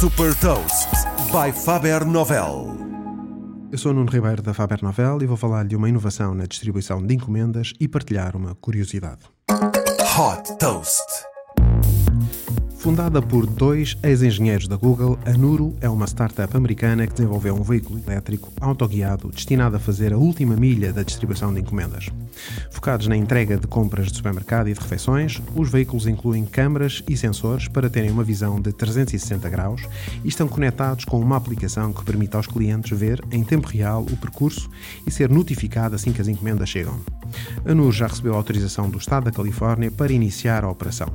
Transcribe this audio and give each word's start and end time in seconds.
Super 0.00 0.34
Toast 0.36 0.88
by 1.30 1.52
Faber 1.52 2.06
Novel. 2.06 2.74
Eu 3.70 3.76
sou 3.76 3.92
Nuno 3.92 4.10
Ribeiro 4.10 4.40
da 4.40 4.54
Faber 4.54 4.82
Novel 4.82 5.18
e 5.20 5.26
vou 5.26 5.36
falar 5.36 5.66
de 5.66 5.76
uma 5.76 5.90
inovação 5.90 6.34
na 6.34 6.46
distribuição 6.46 7.06
de 7.06 7.16
encomendas 7.16 7.74
e 7.78 7.86
partilhar 7.86 8.34
uma 8.34 8.54
curiosidade. 8.54 9.20
Hot 9.50 10.56
Toast. 10.58 11.04
Fundada 12.80 13.20
por 13.20 13.44
dois 13.44 13.94
ex-engenheiros 14.02 14.66
da 14.66 14.74
Google, 14.74 15.18
a 15.26 15.32
Nuro 15.32 15.76
é 15.82 15.88
uma 15.90 16.06
startup 16.06 16.56
americana 16.56 17.06
que 17.06 17.12
desenvolveu 17.12 17.54
um 17.54 17.62
veículo 17.62 18.00
elétrico 18.06 18.50
autoguiado 18.58 19.28
destinado 19.28 19.76
a 19.76 19.78
fazer 19.78 20.14
a 20.14 20.16
última 20.16 20.56
milha 20.56 20.90
da 20.90 21.02
distribuição 21.02 21.52
de 21.52 21.60
encomendas. 21.60 22.08
Focados 22.70 23.06
na 23.06 23.14
entrega 23.14 23.58
de 23.58 23.66
compras 23.66 24.06
de 24.06 24.16
supermercado 24.16 24.70
e 24.70 24.72
de 24.72 24.80
refeições, 24.80 25.42
os 25.54 25.70
veículos 25.70 26.06
incluem 26.06 26.46
câmaras 26.46 27.02
e 27.06 27.18
sensores 27.18 27.68
para 27.68 27.90
terem 27.90 28.10
uma 28.10 28.24
visão 28.24 28.58
de 28.58 28.72
360 28.72 29.46
graus 29.50 29.82
e 30.24 30.28
estão 30.28 30.48
conectados 30.48 31.04
com 31.04 31.20
uma 31.20 31.36
aplicação 31.36 31.92
que 31.92 32.02
permite 32.02 32.34
aos 32.34 32.46
clientes 32.46 32.98
ver 32.98 33.22
em 33.30 33.44
tempo 33.44 33.68
real 33.68 34.06
o 34.10 34.16
percurso 34.16 34.70
e 35.06 35.10
ser 35.10 35.28
notificado 35.28 35.96
assim 35.96 36.14
que 36.14 36.22
as 36.22 36.28
encomendas 36.28 36.70
chegam. 36.70 36.98
A 37.62 37.74
NUR 37.74 37.92
já 37.92 38.06
recebeu 38.06 38.34
autorização 38.34 38.88
do 38.88 38.96
Estado 38.96 39.24
da 39.24 39.30
Califórnia 39.30 39.90
para 39.90 40.10
iniciar 40.14 40.64
a 40.64 40.70
operação. 40.70 41.08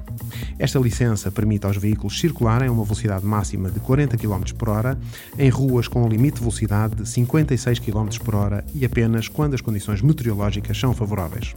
Esta 0.58 0.80
licença 0.80 1.32
permite 1.32 1.66
aos 1.66 1.78
veículos 1.78 2.20
circularem 2.20 2.68
a 2.68 2.72
uma 2.72 2.84
velocidade 2.84 3.26
máxima 3.26 3.70
de 3.70 3.80
40 3.80 4.18
km 4.18 4.44
por 4.58 4.70
hora 4.70 4.98
em 5.38 5.50
ruas 5.50 5.88
com 5.88 6.04
um 6.04 6.08
limite 6.08 6.36
de 6.36 6.42
velocidade 6.42 6.96
de 6.96 7.08
56 7.08 7.80
km 7.80 8.08
por 8.24 8.36
hora 8.36 8.64
e 8.74 8.86
apenas 8.86 9.28
quando 9.28 9.54
as 9.54 9.62
condições 9.62 10.02
meteorológicas 10.02 10.78
são 10.78 10.94
favoráveis. 10.94 11.56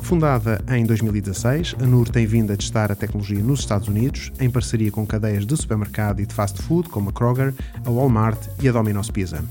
Fundada 0.00 0.62
em 0.68 0.84
2016, 0.84 1.76
a 1.80 1.86
NUR 1.86 2.08
tem 2.08 2.26
vindo 2.26 2.52
a 2.52 2.56
testar 2.56 2.92
a 2.92 2.94
tecnologia 2.94 3.42
nos 3.42 3.60
Estados 3.60 3.88
Unidos, 3.88 4.32
em 4.38 4.50
parceria 4.50 4.90
com 4.90 5.06
cadeias 5.06 5.46
de 5.46 5.56
supermercado 5.56 6.20
e 6.20 6.26
de 6.26 6.34
fast 6.34 6.60
food 6.62 6.88
como 6.88 7.10
a 7.10 7.12
Kroger, 7.12 7.54
a 7.84 7.90
Walmart 7.90 8.38
e 8.60 8.68
a 8.68 8.72
Domino's 8.72 9.10
Pizza. 9.10 9.42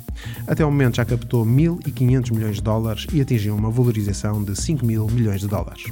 Até 0.45 0.65
o 0.65 0.71
momento 0.71 0.97
já 0.97 1.05
captou 1.05 1.45
1.500 1.45 2.31
milhões 2.31 2.55
de 2.57 2.61
dólares 2.61 3.07
e 3.11 3.21
atingiu 3.21 3.55
uma 3.55 3.71
valorização 3.71 4.43
de 4.43 4.55
5 4.55 4.85
mil 4.85 5.07
milhões 5.07 5.41
de 5.41 5.47
dólares. 5.47 5.85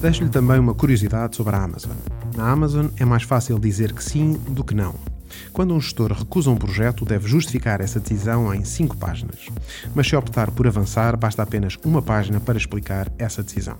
Deixo-lhe 0.00 0.30
também 0.30 0.58
uma 0.58 0.74
curiosidade 0.74 1.36
sobre 1.36 1.54
a 1.54 1.62
Amazon. 1.62 1.92
Na 2.34 2.50
Amazon 2.50 2.86
é 2.96 3.04
mais 3.04 3.22
fácil 3.22 3.58
dizer 3.58 3.92
que 3.92 4.02
sim 4.02 4.32
do 4.48 4.64
que 4.64 4.74
não. 4.74 4.94
Quando 5.52 5.74
um 5.74 5.80
gestor 5.80 6.12
recusa 6.12 6.50
um 6.50 6.56
projeto, 6.56 7.04
deve 7.04 7.28
justificar 7.28 7.82
essa 7.82 8.00
decisão 8.00 8.52
em 8.54 8.64
cinco 8.64 8.96
páginas. 8.96 9.48
Mas 9.94 10.08
se 10.08 10.16
optar 10.16 10.50
por 10.50 10.66
avançar, 10.66 11.16
basta 11.18 11.42
apenas 11.42 11.76
uma 11.84 12.00
página 12.00 12.40
para 12.40 12.56
explicar 12.56 13.12
essa 13.18 13.42
decisão. 13.42 13.76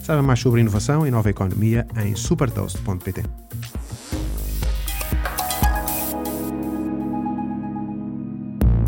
Saiba 0.00 0.22
mais 0.22 0.40
sobre 0.40 0.62
inovação 0.62 1.06
e 1.06 1.10
nova 1.10 1.28
economia 1.28 1.86
em 2.02 2.16
supertoast.pt. 2.16 3.24